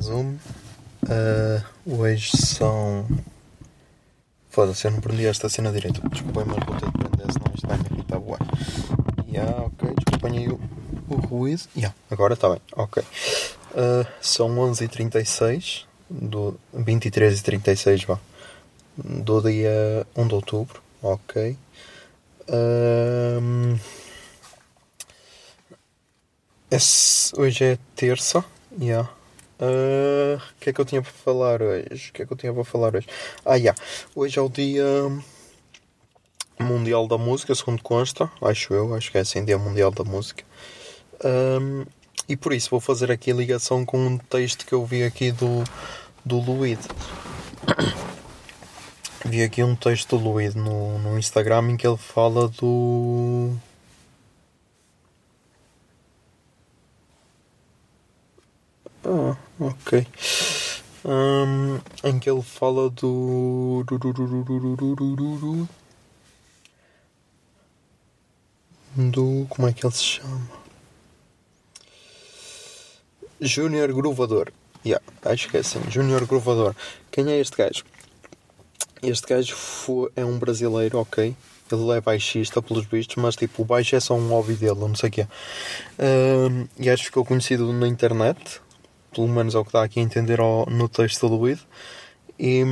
Olá 0.00 0.08
Zoom, 0.08 0.36
Ah, 1.10 1.62
hoje 1.86 2.30
são. 2.34 3.06
Foda-se, 4.48 4.86
eu 4.86 4.90
não 4.92 5.00
prendi 5.00 5.26
esta 5.26 5.46
cena 5.48 5.70
direito. 5.70 6.00
Desculpem, 6.08 6.44
mas 6.46 6.64
vou 6.64 6.74
ter 6.76 6.86
de 6.86 6.98
prender, 6.98 7.32
senão 7.32 7.52
isto 7.54 7.66
vai 7.66 7.76
me 7.76 7.84
irritar 7.92 8.18
bué. 8.18 8.38
Yeah, 9.28 9.62
ok, 9.62 9.94
desculpem 9.96 10.38
aí 10.38 10.48
o, 10.48 10.58
o 11.08 11.16
ruído. 11.16 11.62
Yeah, 11.76 11.94
agora 12.10 12.32
está 12.34 12.48
bem, 12.48 12.60
ok. 12.74 13.02
Ah, 13.76 14.06
são 14.22 14.48
11h36, 14.56 15.84
do 16.08 16.58
23h36, 16.74 18.06
vá. 18.06 18.18
Do 18.96 19.42
dia 19.42 20.06
1 20.16 20.26
de 20.28 20.34
outubro, 20.34 20.82
ok. 21.02 21.56
Ahm, 22.48 23.78
esse- 26.70 27.32
hoje 27.38 27.64
é 27.64 27.78
terça, 27.94 28.42
yeah. 28.80 29.08
Ah, 29.60 30.38
O 30.56 30.60
que 30.60 30.70
é 30.70 30.72
que 30.72 30.80
eu 30.80 30.84
tinha 30.84 31.02
para 31.02 31.12
falar 31.12 31.60
hoje? 31.62 32.10
O 32.10 32.12
que 32.14 32.22
é 32.22 32.26
que 32.26 32.32
eu 32.32 32.36
tinha 32.36 32.52
para 32.52 32.64
falar 32.64 32.96
hoje? 32.96 33.06
Ah, 33.44 33.56
yeah. 33.56 33.78
Hoje 34.14 34.38
é 34.38 34.42
o 34.42 34.48
dia 34.48 34.84
Mundial 36.58 37.06
da 37.06 37.18
Música, 37.18 37.54
segundo 37.54 37.82
consta, 37.82 38.30
acho 38.40 38.72
eu, 38.74 38.94
acho 38.94 39.10
que 39.10 39.18
é 39.18 39.20
assim, 39.22 39.44
Dia 39.44 39.58
Mundial 39.58 39.90
da 39.90 40.04
Música. 40.04 40.44
Ahm, 41.24 41.84
e 42.28 42.36
por 42.36 42.52
isso 42.52 42.70
vou 42.70 42.80
fazer 42.80 43.10
aqui 43.10 43.30
a 43.32 43.34
ligação 43.34 43.84
com 43.84 43.98
um 43.98 44.18
texto 44.18 44.66
que 44.66 44.72
eu 44.72 44.84
vi 44.86 45.04
aqui 45.04 45.32
do, 45.32 45.64
do 46.24 46.38
Luíd. 46.38 46.80
Vi 49.24 49.42
aqui 49.42 49.62
um 49.62 49.76
texto 49.76 50.16
do 50.18 50.24
Luíd 50.24 50.56
no, 50.56 50.98
no 50.98 51.18
Instagram 51.18 51.72
em 51.72 51.76
que 51.76 51.86
ele 51.86 51.96
fala 51.98 52.48
do. 52.48 53.54
Ah, 59.04 59.36
ok. 59.60 60.06
Hum, 61.04 61.80
em 62.04 62.18
que 62.18 62.28
ele 62.28 62.42
fala 62.42 62.90
do. 62.90 63.84
Do. 68.96 69.46
Como 69.48 69.68
é 69.68 69.72
que 69.72 69.86
ele 69.86 69.94
se 69.94 70.04
chama? 70.04 70.50
Júnior 73.40 73.92
Gruvador. 73.92 74.52
Yeah, 74.84 75.04
acho 75.24 75.48
que 75.48 75.56
é 75.56 75.60
assim. 75.60 75.80
Júnior 75.88 76.26
Gruvador. 76.26 76.74
Quem 77.10 77.30
é 77.30 77.38
este 77.38 77.56
gajo? 77.56 77.84
Este 79.02 79.26
gajo 79.26 79.56
foi, 79.56 80.10
é 80.16 80.24
um 80.24 80.38
brasileiro, 80.38 80.98
ok. 80.98 81.34
Ele 81.72 81.90
é 81.96 82.00
baixista, 82.00 82.60
pelos 82.60 82.84
vistos, 82.84 83.16
mas 83.16 83.36
tipo, 83.36 83.62
o 83.62 83.64
baixo 83.64 83.94
é 83.96 84.00
só 84.00 84.14
um 84.14 84.28
hobby 84.28 84.54
dele, 84.54 84.80
não 84.80 84.94
sei 84.94 85.08
o 85.08 85.12
que 85.12 85.20
é. 85.22 85.28
Hum, 85.98 86.66
e 86.78 86.90
acho 86.90 87.02
que 87.02 87.06
ficou 87.06 87.24
conhecido 87.24 87.72
na 87.72 87.86
internet 87.86 88.60
pelo 89.14 89.28
menos 89.28 89.54
é 89.54 89.58
o 89.58 89.64
que 89.64 89.72
dá 89.72 89.82
aqui 89.82 90.00
a 90.00 90.02
entender 90.02 90.40
ao- 90.40 90.66
no 90.66 90.88
texto 90.88 91.28
do 91.28 91.36
Luíd. 91.36 91.60
E, 92.38 92.62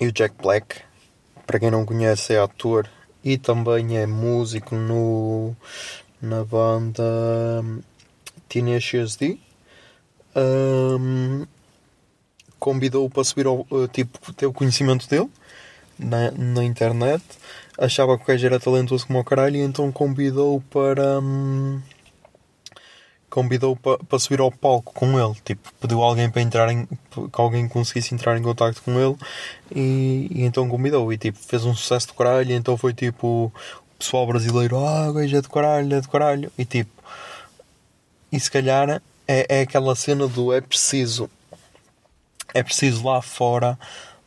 e 0.00 0.06
o 0.06 0.12
Jack 0.12 0.34
Black, 0.42 0.80
para 1.46 1.58
quem 1.58 1.70
não 1.70 1.86
conhece, 1.86 2.34
é 2.34 2.38
ator 2.40 2.88
e 3.24 3.38
também 3.38 3.96
é 3.98 4.06
músico 4.06 4.74
no, 4.76 5.54
na 6.20 6.44
banda 6.44 7.02
hum, 7.64 7.80
Tenacious 8.48 9.16
D. 9.16 9.38
Hum, 10.36 11.46
Convidou-o 12.58 13.10
para 13.10 13.24
subir 13.24 13.46
ao. 13.46 13.66
eh, 13.70 13.88
Tipo, 13.92 14.32
ter 14.32 14.46
o 14.46 14.52
conhecimento 14.52 15.08
dele 15.08 15.30
na, 15.98 16.30
na 16.32 16.64
internet. 16.64 17.22
Achava 17.78 18.16
que 18.16 18.24
o 18.24 18.26
gajo 18.26 18.46
era 18.46 18.60
talentoso 18.60 19.06
como 19.06 19.18
o 19.20 19.24
caralho, 19.24 19.56
e 19.56 19.60
então 19.60 19.90
convidou-o 19.92 20.60
para. 20.62 21.20
hum, 21.20 21.80
convidou 23.36 23.76
para 23.76 24.18
subir 24.18 24.40
ao 24.40 24.50
palco 24.50 24.94
com 24.94 25.20
ele. 25.20 25.38
Tipo, 25.44 25.70
pediu 25.78 26.02
alguém 26.02 26.30
para 26.30 26.40
entrar 26.40 26.72
em. 26.72 26.86
que 26.86 27.40
alguém 27.40 27.68
conseguisse 27.68 28.14
entrar 28.14 28.38
em 28.38 28.42
contato 28.42 28.82
com 28.82 28.98
ele 28.98 29.14
e, 29.70 30.28
e 30.30 30.44
então 30.44 30.66
convidou. 30.66 31.12
E 31.12 31.18
tipo, 31.18 31.38
fez 31.38 31.62
um 31.66 31.74
sucesso 31.74 32.08
do 32.08 32.14
caralho. 32.14 32.52
Então 32.52 32.78
foi 32.78 32.94
tipo. 32.94 33.52
O 33.94 33.98
pessoal 33.98 34.26
brasileiro, 34.26 34.78
ah, 34.78 35.12
gajo 35.12 35.36
é 35.36 35.40
do 35.42 35.50
caralho, 35.50 35.94
é 35.94 36.00
do 36.00 36.08
caralho. 36.08 36.50
E 36.56 36.64
tipo. 36.64 36.90
E 38.32 38.40
se 38.40 38.50
calhar 38.50 39.02
é, 39.28 39.46
é 39.48 39.60
aquela 39.60 39.94
cena 39.94 40.26
do 40.26 40.50
é 40.50 40.62
preciso. 40.62 41.28
É 42.54 42.62
preciso 42.62 43.04
lá 43.04 43.20
fora. 43.20 43.78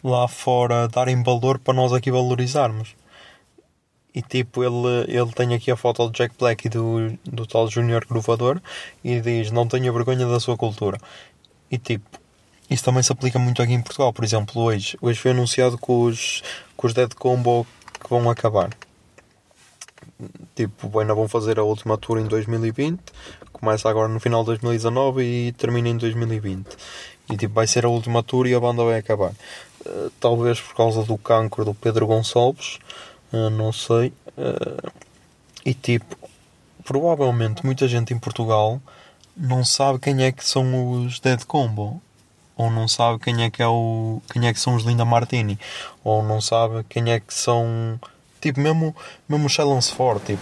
Lá 0.03 0.27
fora 0.27 0.87
darem 0.87 1.23
valor 1.23 1.57
para 1.57 1.73
nós 1.73 1.91
aqui 1.91 2.11
valorizarmos. 2.11 2.95
E 4.13 4.21
tipo, 4.21 4.63
ele, 4.63 5.05
ele 5.07 5.31
tem 5.33 5.53
aqui 5.53 5.69
a 5.69 5.75
foto 5.75 6.07
do 6.07 6.13
Jack 6.13 6.35
Black 6.37 6.65
e 6.65 6.69
do, 6.69 7.17
do 7.23 7.45
tal 7.45 7.69
Junior 7.69 8.05
Gruvador 8.07 8.59
e 9.03 9.21
diz: 9.21 9.51
Não 9.51 9.67
tenha 9.67 9.91
vergonha 9.91 10.25
da 10.25 10.39
sua 10.39 10.57
cultura. 10.57 10.97
E 11.69 11.77
tipo, 11.77 12.19
isso 12.69 12.83
também 12.83 13.03
se 13.03 13.11
aplica 13.11 13.37
muito 13.37 13.61
aqui 13.61 13.73
em 13.73 13.81
Portugal. 13.81 14.11
Por 14.11 14.23
exemplo, 14.23 14.61
hoje, 14.61 14.97
hoje 15.01 15.19
foi 15.19 15.31
anunciado 15.31 15.77
que 15.77 15.91
os, 15.91 16.43
que 16.77 16.85
os 16.85 16.93
Dead 16.93 17.13
Combo 17.13 17.65
que 17.99 18.09
vão 18.09 18.29
acabar. 18.29 18.69
Tipo, 20.55 20.99
ainda 20.99 21.13
vão 21.13 21.27
fazer 21.27 21.59
a 21.59 21.63
última 21.63 21.97
tour 21.97 22.19
em 22.19 22.25
2020, 22.25 22.99
começa 23.53 23.89
agora 23.89 24.07
no 24.07 24.19
final 24.19 24.41
de 24.41 24.47
2019 24.47 25.23
e 25.23 25.51
termina 25.53 25.89
em 25.89 25.97
2020. 25.97 26.65
E 27.31 27.37
tipo, 27.37 27.53
vai 27.53 27.67
ser 27.67 27.85
a 27.85 27.89
última 27.89 28.23
tour 28.23 28.47
e 28.47 28.53
a 28.53 28.59
banda 28.59 28.83
vai 28.83 28.97
acabar. 28.97 29.31
Eh, 29.85 30.09
talvez 30.19 30.59
por 30.59 30.75
causa 30.75 31.03
do 31.03 31.17
cancro 31.17 31.63
do 31.63 31.73
Pedro 31.73 32.07
Gonçalves, 32.07 32.79
eh, 33.33 33.49
não 33.49 33.71
sei. 33.71 34.13
Eh, 34.37 34.91
e 35.65 35.73
tipo, 35.73 36.17
provavelmente 36.83 37.65
muita 37.65 37.87
gente 37.87 38.13
em 38.13 38.19
Portugal 38.19 38.81
não 39.35 39.63
sabe 39.63 39.99
quem 39.99 40.23
é 40.23 40.31
que 40.31 40.45
são 40.45 41.03
os 41.03 41.19
Dead 41.19 41.43
Combo. 41.45 42.01
Ou 42.57 42.69
não 42.69 42.89
sabe 42.89 43.19
quem 43.19 43.43
é 43.43 43.49
que 43.49 43.63
é 43.63 43.67
o. 43.67 44.21
quem 44.33 44.45
é 44.45 44.53
que 44.53 44.59
são 44.59 44.75
os 44.75 44.83
Linda 44.83 45.05
Martini. 45.05 45.57
Ou 46.03 46.21
não 46.21 46.41
sabe 46.41 46.83
quem 46.89 47.09
é 47.09 47.19
que 47.19 47.33
são. 47.33 47.97
Tipo, 48.41 48.59
mesmo, 48.59 48.93
mesmo 49.29 49.47
o 49.47 49.49
Silence 49.49 49.93
Ford, 49.93 50.21
tipo. 50.25 50.41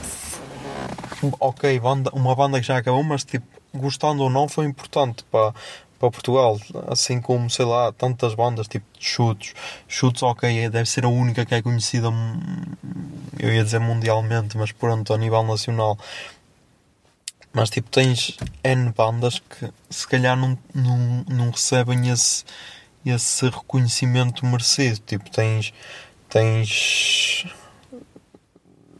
Ok, 1.40 1.79
banda, 1.79 2.09
uma 2.14 2.35
banda 2.35 2.59
que 2.59 2.66
já 2.66 2.78
acabou, 2.78 3.03
mas 3.03 3.23
tipo, 3.23 3.46
gostando 3.73 4.23
ou 4.23 4.29
não, 4.29 4.47
foi 4.47 4.66
importante 4.66 5.23
para, 5.32 5.53
para 5.99 6.11
Portugal. 6.11 6.59
Assim 6.88 7.20
como, 7.22 7.49
sei 7.49 7.66
lá, 7.66 7.91
tantas 7.91 8.34
bandas, 8.34 8.67
tipo 8.67 8.85
de 8.97 9.05
chutes. 9.05 9.53
Chutes, 9.88 10.23
ok, 10.23 10.70
deve 10.70 10.90
ser 10.90 11.05
a 11.05 11.09
única 11.09 11.46
que 11.46 11.55
é 11.55 11.61
conhecida, 11.61 12.09
hum, 12.09 12.40
eu 13.40 13.53
ia 13.53 13.64
dizer 13.64 13.79
mundialmente, 13.79 14.58
mas 14.58 14.72
pronto, 14.72 15.14
a 15.14 15.17
nível 15.17 15.44
nacional. 15.44 15.97
Mas 17.53 17.70
tipo, 17.70 17.90
tens 17.90 18.38
N 18.64 18.91
bandas 18.91 19.40
que 19.40 19.72
se 19.90 20.08
calhar 20.08 20.38
não, 20.38 20.58
não, 20.73 21.26
não 21.28 21.49
recebem 21.49 22.09
esse, 22.09 22.44
esse 23.05 23.46
reconhecimento 23.49 24.46
merecido. 24.46 24.99
Tipo, 25.05 25.29
tens. 25.32 25.73
tens 26.29 27.47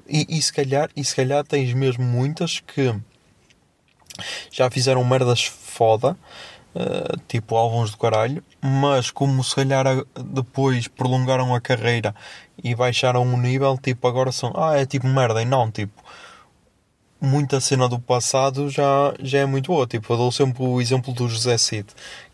e, 0.10 0.38
e, 0.38 0.42
se 0.42 0.54
calhar, 0.54 0.90
e 0.96 1.04
se 1.04 1.16
calhar 1.16 1.44
tens 1.46 1.74
mesmo 1.74 2.04
muitas 2.04 2.62
que 2.62 2.96
já 4.52 4.70
fizeram 4.72 5.04
merdas 5.04 5.44
foda, 5.44 6.18
uh, 6.76 7.20
tipo 7.28 7.56
álbuns 7.56 7.92
do 7.92 7.98
caralho, 7.98 8.44
mas 8.62 9.12
como 9.12 9.44
se 9.44 9.56
calhar 9.56 9.86
depois 10.16 10.88
prolongaram 10.88 11.54
a 11.54 11.62
carreira 11.62 12.14
e 12.64 12.74
baixaram 12.76 13.24
o 13.24 13.38
nível, 13.38 13.78
tipo 13.78 14.08
agora 14.08 14.32
são, 14.32 14.54
ah, 14.56 14.78
é 14.78 14.86
tipo 14.86 15.08
merda, 15.08 15.42
e 15.42 15.46
não, 15.46 15.70
tipo, 15.72 16.02
muita 17.20 17.60
cena 17.60 17.88
do 17.90 18.00
passado 18.00 18.70
já, 18.70 19.14
já 19.20 19.40
é 19.40 19.46
muito 19.46 19.68
boa. 19.68 19.88
Tipo, 19.88 20.14
eu 20.14 20.18
dou 20.18 20.32
sempre 20.32 20.64
o 20.64 20.80
exemplo 20.82 21.14
do 21.14 21.28
José 21.28 21.58
Cid, 21.58 21.88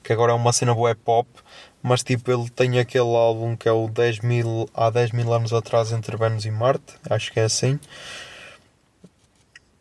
que 0.03 0.13
agora 0.13 0.31
é 0.31 0.36
uma 0.36 0.53
cena 0.53 0.74
boa 0.74 0.95
pop, 0.95 1.27
mas 1.81 2.03
tipo, 2.03 2.31
ele 2.31 2.50
tem 2.50 2.79
aquele 2.79 3.15
álbum 3.15 3.56
que 3.56 3.68
é 3.68 3.71
o 3.71 3.88
10 3.88 4.19
mil, 4.19 4.69
há 4.74 4.89
10 4.89 5.12
mil 5.12 5.33
anos 5.33 5.53
atrás 5.53 5.91
entre 5.91 6.15
Vênus 6.18 6.45
e 6.45 6.51
Marte, 6.51 6.94
acho 7.09 7.31
que 7.31 7.39
é 7.39 7.44
assim. 7.44 7.79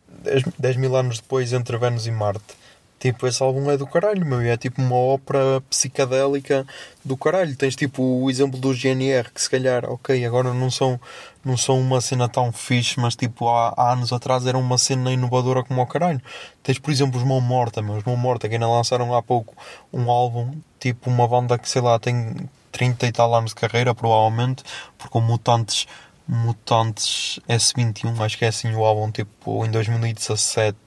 10, 0.09 0.45
10 0.59 0.77
mil 0.77 0.97
anos 0.97 1.21
depois 1.21 1.53
entre 1.53 1.77
Vênus 1.79 2.07
e 2.07 2.11
Marte. 2.11 2.62
Tipo, 3.03 3.27
esse 3.27 3.43
álbum 3.43 3.69
é 3.69 3.77
do 3.77 3.85
caralho, 3.85 4.25
meu. 4.25 4.41
É 4.43 4.57
tipo 4.57 4.81
uma 4.81 4.95
ópera 4.95 5.61
psicadélica 5.69 6.65
do 7.05 7.17
caralho. 7.17 7.57
Tens 7.57 7.75
tipo 7.75 8.01
o 8.01 8.31
exemplo 8.31 8.61
do 8.61 8.73
GNR, 8.73 9.29
que 9.29 9.43
se 9.43 9.51
calhar, 9.51 9.85
ok, 9.91 10.25
agora 10.25 10.55
não 10.55 10.71
são, 10.71 11.01
não 11.45 11.57
são 11.57 11.81
uma 11.81 12.01
cena 12.01 12.29
tão 12.29 12.53
fixe, 12.53 13.01
mas 13.01 13.17
tipo 13.17 13.49
há, 13.49 13.75
há 13.77 13.93
anos 13.95 14.13
atrás 14.13 14.47
era 14.47 14.57
uma 14.57 14.79
cena 14.79 15.13
inovadora 15.13 15.65
como 15.65 15.83
o 15.83 15.87
caralho. 15.87 16.23
Tens, 16.63 16.79
por 16.79 16.93
exemplo, 16.93 17.19
os 17.19 17.27
Mão 17.27 17.41
Morta, 17.41 17.83
meu. 17.83 17.97
Os 17.97 18.05
Mão 18.05 18.17
Morta, 18.17 18.49
que 18.49 18.55
ainda 18.55 18.69
lançaram 18.69 19.13
há 19.17 19.21
pouco 19.21 19.53
um 19.93 20.09
álbum, 20.09 20.55
tipo 20.79 21.11
uma 21.11 21.27
banda 21.27 21.59
que 21.59 21.69
sei 21.69 21.83
lá 21.83 21.99
tem 21.99 22.37
30 22.71 23.05
e 23.09 23.11
tal 23.11 23.35
anos 23.35 23.51
de 23.51 23.57
carreira, 23.57 23.93
provavelmente, 23.97 24.63
porque 24.97 25.19
o 25.19 25.21
Mutantes. 25.21 25.89
Mutantes 26.25 27.41
S21, 27.49 28.25
acho 28.25 28.39
que 28.39 28.45
é 28.45 28.49
assim 28.49 28.73
o 28.73 28.85
álbum, 28.85 29.11
tipo, 29.11 29.67
em 29.67 29.71
2017 29.73 30.79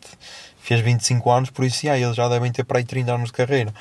fez 0.65 0.81
25 0.81 1.31
anos, 1.31 1.49
por 1.49 1.65
isso, 1.65 1.85
yeah, 1.85 2.03
eles 2.03 2.15
já 2.15 2.27
devem 2.27 2.51
ter 2.51 2.63
para 2.63 2.79
aí 2.79 2.85
30 2.85 3.13
anos 3.13 3.27
de 3.27 3.33
carreira. 3.33 3.73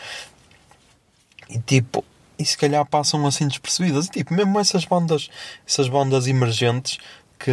E 1.48 1.58
tipo, 1.58 2.04
e 2.38 2.44
se 2.44 2.56
calhar 2.56 2.84
passam 2.86 3.26
assim 3.26 3.46
despercebidas. 3.48 4.06
E 4.06 4.10
tipo, 4.10 4.34
mesmo 4.34 4.58
essas 4.58 4.84
bandas, 4.84 5.30
essas 5.66 5.88
bandas 5.88 6.26
emergentes 6.26 6.98
que 7.38 7.50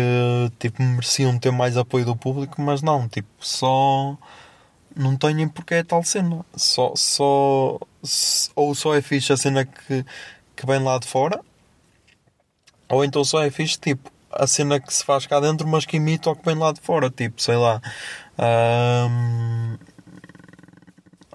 tipo 0.60 0.82
mereciam 0.82 1.38
ter 1.38 1.52
mais 1.52 1.78
apoio 1.78 2.06
do 2.06 2.16
público, 2.16 2.62
mas 2.62 2.82
não, 2.82 3.08
tipo, 3.10 3.30
só 3.40 4.18
não 4.96 5.16
têm 5.16 5.48
porque 5.48 5.76
é 5.76 5.84
tal 5.84 6.04
cena. 6.04 6.46
Só, 6.56 6.94
só 6.96 7.80
ou 8.56 8.76
só 8.76 8.96
é 8.96 9.02
fixe 9.02 9.34
a 9.34 9.38
cena 9.38 9.66
que, 9.66 10.06
que 10.56 10.66
vem 10.66 10.80
lá 10.80 10.98
de 11.00 11.08
fora, 11.08 11.42
ou 12.90 13.04
então 13.06 13.24
só 13.24 13.44
é 13.44 13.50
fixe 13.52 13.78
tipo 13.80 14.12
a 14.32 14.48
cena 14.48 14.80
que 14.80 14.94
se 14.94 15.04
faz 15.04 15.26
cá 15.26 15.40
dentro, 15.40 15.68
mas 15.68 15.86
que 15.86 15.98
imita 15.98 16.30
o 16.30 16.36
que 16.36 16.46
vem 16.46 16.56
lá 16.56 16.72
de 16.72 16.82
fora, 16.82 17.10
tipo, 17.10 17.42
sei 17.42 17.56
lá. 17.56 17.82
Um, 18.40 19.78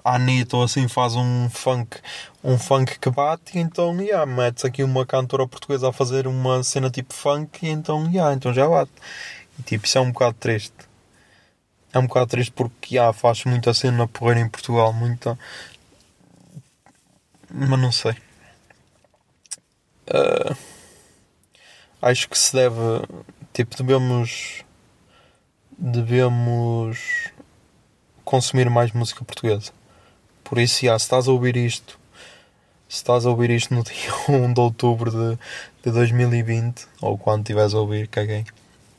a 0.03 0.15
Anitta 0.15 0.55
ou 0.57 0.63
assim 0.63 0.87
faz 0.87 1.15
um 1.15 1.49
funk, 1.49 1.99
um 2.43 2.57
funk 2.57 2.97
que 2.99 3.09
bate, 3.09 3.59
então 3.59 3.99
yeah, 4.01 4.25
metes 4.25 4.63
aqui 4.63 4.81
uma 4.83 5.05
cantora 5.05 5.45
portuguesa 5.47 5.89
a 5.89 5.93
fazer 5.93 6.27
uma 6.27 6.63
cena 6.63 6.89
tipo 6.89 7.13
funk, 7.13 7.67
então, 7.67 8.09
yeah, 8.09 8.33
então 8.33 8.53
já 8.53 8.67
bate. 8.67 8.91
E 9.59 9.63
tipo, 9.63 9.85
isso 9.85 9.97
é 9.97 10.01
um 10.01 10.11
bocado 10.11 10.35
triste. 10.39 10.75
É 11.93 11.99
um 11.99 12.07
bocado 12.07 12.27
triste 12.27 12.51
porque 12.51 12.95
yeah, 12.95 13.11
faz 13.13 13.43
muita 13.45 13.73
cena 13.73 14.07
porreira 14.07 14.39
em 14.41 14.49
Portugal, 14.49 14.93
muita. 14.93 15.37
Mas 17.49 17.79
não 17.79 17.91
sei. 17.91 18.15
Uh, 20.09 20.76
acho 22.01 22.29
que 22.29 22.37
se 22.37 22.55
deve. 22.55 22.75
Tipo, 23.53 23.75
devemos. 23.75 24.63
Devemos 25.77 27.31
consumir 28.25 28.69
mais 28.69 28.91
música 28.91 29.23
portuguesa. 29.23 29.71
Por 30.43 30.57
isso, 30.59 30.85
já, 30.85 30.97
se 30.97 31.05
estás 31.05 31.27
a 31.27 31.31
ouvir 31.31 31.55
isto, 31.55 31.99
se 32.89 32.97
estás 32.97 33.25
a 33.25 33.29
ouvir 33.29 33.49
isto 33.51 33.73
no 33.73 33.83
dia 33.85 34.11
1 34.27 34.53
de 34.53 34.59
outubro 34.59 35.11
de, 35.11 35.39
de 35.83 35.91
2020, 35.91 36.87
ou 37.01 37.17
quando 37.17 37.41
estiveres 37.41 37.73
a 37.73 37.79
ouvir, 37.79 38.07
caguei. 38.07 38.45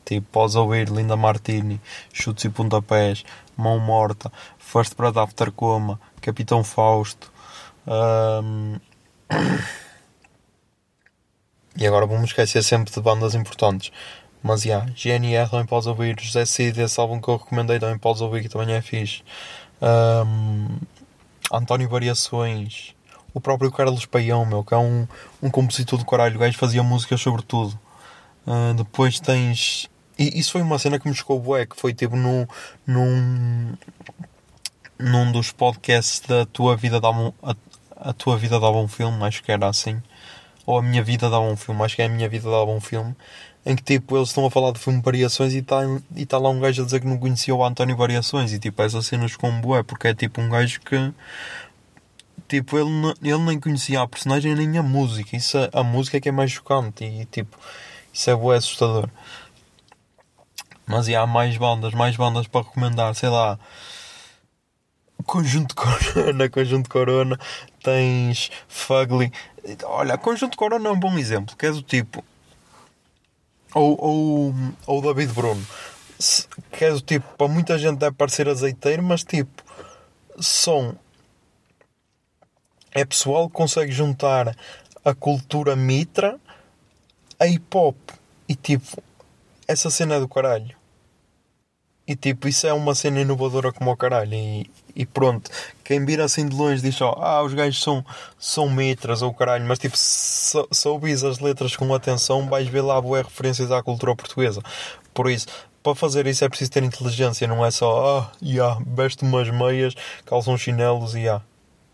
Tipo, 0.04 0.26
podes 0.32 0.56
ouvir 0.56 0.88
Linda 0.88 1.16
Martini, 1.16 1.80
Chutes 2.12 2.44
e 2.44 2.48
Pontapés, 2.48 3.24
Mão 3.56 3.78
Morta, 3.78 4.32
First 4.58 4.96
Blood 4.96 5.18
After 5.18 5.52
Coma, 5.52 6.00
Capitão 6.20 6.64
Fausto. 6.64 7.30
Um... 7.86 8.76
E 11.78 11.86
agora 11.86 12.06
vamos 12.06 12.30
esquecer 12.30 12.64
sempre 12.64 12.92
de 12.92 13.00
bandas 13.00 13.36
importantes. 13.36 13.92
Mas 14.42 14.62
já, 14.62 14.84
yeah, 14.84 14.92
GNR 14.96 15.48
também 15.48 15.64
podes 15.66 15.86
ouvir, 15.86 16.18
José 16.20 16.44
Cid, 16.44 16.80
esse 16.80 16.98
álbum 16.98 17.20
que 17.20 17.28
eu 17.28 17.36
recomendei 17.36 17.78
também 17.78 17.96
podes 17.96 18.20
ouvir, 18.20 18.42
que 18.42 18.48
também 18.48 18.74
é 18.74 18.82
fixe. 18.82 19.22
Um, 19.80 20.76
António 21.52 21.88
Variações, 21.88 22.96
o 23.32 23.40
próprio 23.40 23.70
Carlos 23.70 24.04
Paião, 24.06 24.44
meu, 24.44 24.64
que 24.64 24.74
é 24.74 24.76
um, 24.76 25.06
um 25.40 25.50
compositor 25.50 26.00
do 26.00 26.04
caralho, 26.04 26.34
o 26.34 26.38
gajo 26.40 26.58
fazia 26.58 26.82
músicas 26.82 27.20
sobre 27.20 27.42
tudo. 27.42 27.78
Uh, 28.44 28.74
depois 28.74 29.20
tens. 29.20 29.88
E 30.18 30.36
isso 30.36 30.52
foi 30.52 30.62
uma 30.62 30.80
cena 30.80 30.98
que 30.98 31.08
me 31.08 31.14
chocou 31.14 31.38
bué, 31.38 31.64
que 31.64 31.76
foi 31.76 31.94
tipo 31.94 32.16
num, 32.16 32.44
num, 32.84 33.72
num 34.98 35.30
dos 35.30 35.52
podcasts 35.52 36.20
da 36.26 36.44
tua 36.44 36.76
vida 36.76 37.00
dava 37.00 37.18
um, 37.18 37.32
a, 37.40 37.54
a 37.96 38.12
tua 38.12 38.36
vida 38.36 38.58
dava 38.58 38.78
um 38.78 38.88
filme, 38.88 39.22
acho 39.22 39.44
que 39.44 39.52
era 39.52 39.68
assim 39.68 40.02
ou 40.68 40.76
A 40.76 40.82
Minha 40.82 41.02
Vida 41.02 41.30
Dava 41.30 41.46
um 41.46 41.56
Filme, 41.56 41.82
acho 41.82 41.96
que 41.96 42.02
é 42.02 42.04
A 42.04 42.08
Minha 42.10 42.28
Vida 42.28 42.50
Dava 42.50 42.70
um 42.70 42.78
Filme, 42.78 43.16
em 43.64 43.74
que 43.74 43.82
tipo 43.82 44.18
eles 44.18 44.28
estão 44.28 44.44
a 44.44 44.50
falar 44.50 44.70
de 44.72 44.78
filme 44.78 45.00
Variações 45.00 45.54
e 45.54 45.60
está 45.60 45.80
tá 46.28 46.36
lá 46.36 46.50
um 46.50 46.60
gajo 46.60 46.82
a 46.82 46.84
dizer 46.84 47.00
que 47.00 47.06
não 47.06 47.16
conhecia 47.16 47.54
o 47.54 47.64
António 47.64 47.96
Variações 47.96 48.52
e 48.52 48.58
tipo 48.58 48.82
essas 48.82 49.06
cenas 49.06 49.34
com 49.34 49.50
bué, 49.62 49.82
porque 49.82 50.08
é 50.08 50.14
tipo 50.14 50.42
um 50.42 50.50
gajo 50.50 50.78
que 50.82 51.10
tipo 52.46 52.78
ele, 52.78 52.90
ele 53.22 53.38
nem 53.38 53.58
conhecia 53.58 54.02
a 54.02 54.06
personagem 54.06 54.54
nem 54.54 54.76
a 54.76 54.82
música, 54.82 55.34
isso 55.34 55.56
a, 55.56 55.80
a 55.80 55.82
música 55.82 56.18
é 56.18 56.20
que 56.20 56.28
é 56.28 56.32
mais 56.32 56.50
chocante 56.50 57.02
e 57.02 57.24
tipo 57.24 57.56
isso 58.12 58.28
é 58.28 58.36
bué 58.36 58.58
assustador. 58.58 59.08
Mas 60.86 61.08
e 61.08 61.16
há 61.16 61.26
mais 61.26 61.56
bandas, 61.56 61.94
mais 61.94 62.14
bandas 62.14 62.46
para 62.46 62.66
recomendar, 62.66 63.14
sei 63.14 63.30
lá. 63.30 63.58
Conjunto 65.24 65.74
Corona, 65.74 66.48
Conjunto 66.50 66.90
Corona, 66.90 67.38
tens 67.88 68.50
Fugly. 68.68 69.32
Olha, 69.84 70.18
Conjunto 70.18 70.56
Corona 70.56 70.88
é 70.88 70.92
um 70.92 70.98
bom 70.98 71.16
exemplo, 71.18 71.56
que 71.56 71.66
é 71.66 71.70
do 71.70 71.82
tipo. 71.82 72.22
Ou, 73.74 73.96
ou, 74.00 74.54
ou 74.86 75.02
David 75.02 75.32
Bruno, 75.32 75.66
que 76.72 76.84
é 76.84 76.90
do 76.90 77.00
tipo, 77.00 77.26
para 77.36 77.48
muita 77.48 77.78
gente 77.78 77.98
deve 77.98 78.16
parecer 78.16 78.48
azeiteiro, 78.48 79.02
mas 79.02 79.24
tipo, 79.24 79.62
são. 80.40 80.96
É 82.92 83.04
pessoal 83.04 83.48
que 83.48 83.54
consegue 83.54 83.92
juntar 83.92 84.56
a 85.04 85.14
cultura 85.14 85.76
mitra 85.76 86.38
a 87.38 87.46
hip 87.46 87.76
hop. 87.76 87.96
E 88.48 88.54
tipo, 88.54 89.02
essa 89.66 89.90
cena 89.90 90.14
é 90.14 90.20
do 90.20 90.28
caralho. 90.28 90.74
E 92.08 92.16
tipo, 92.16 92.48
isso 92.48 92.66
é 92.66 92.72
uma 92.72 92.94
cena 92.94 93.20
inovadora 93.20 93.70
como 93.70 93.90
o 93.90 93.96
caralho. 93.96 94.32
E, 94.32 94.70
e 94.96 95.04
pronto, 95.04 95.50
quem 95.84 96.02
vira 96.06 96.24
assim 96.24 96.48
de 96.48 96.56
longe 96.56 96.80
diz 96.80 96.94
só, 96.94 97.14
ah, 97.20 97.42
os 97.42 97.52
gajos 97.52 97.82
são, 97.82 98.02
são 98.38 98.70
metras 98.70 99.20
ou 99.20 99.34
caralho, 99.34 99.66
mas 99.66 99.78
tipo, 99.78 99.94
se, 99.94 100.56
ouvis 100.86 101.22
as 101.22 101.38
letras 101.38 101.76
com 101.76 101.94
atenção, 101.94 102.48
vais 102.48 102.66
ver 102.66 102.80
lá 102.80 102.98
boas 102.98 103.26
referências 103.26 103.70
à 103.70 103.82
cultura 103.82 104.16
portuguesa. 104.16 104.62
Por 105.12 105.30
isso, 105.30 105.46
para 105.82 105.94
fazer 105.94 106.26
isso 106.26 106.42
é 106.46 106.48
preciso 106.48 106.70
ter 106.70 106.82
inteligência, 106.82 107.46
não 107.46 107.64
é 107.64 107.70
só, 107.70 108.20
ah, 108.20 108.32
yeah, 108.42 108.80
veste 108.86 109.22
umas 109.22 109.50
meias, 109.50 109.94
calça 110.24 110.50
uns 110.50 110.62
chinelos 110.62 111.14
e 111.14 111.20
yeah. 111.20 111.44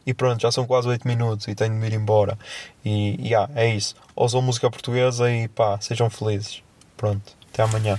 E 0.07 0.15
pronto, 0.15 0.41
já 0.41 0.53
são 0.53 0.67
quase 0.67 0.87
8 0.87 1.09
minutos 1.09 1.49
e 1.49 1.55
tenho 1.55 1.81
de 1.81 1.87
ir 1.87 1.95
embora. 1.95 2.39
E 2.85 3.17
yeah, 3.21 3.51
é 3.55 3.75
isso. 3.75 3.97
Ouçam 4.15 4.43
música 4.43 4.71
portuguesa 4.71 5.31
e 5.33 5.49
pá, 5.49 5.81
sejam 5.81 6.11
felizes. 6.11 6.63
Pronto, 6.97 7.33
até 7.51 7.63
amanhã. 7.63 7.99